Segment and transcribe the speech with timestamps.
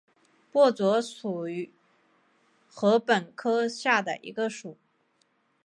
[0.51, 1.69] 薄竹属是
[2.71, 4.75] 禾本科下的一个属。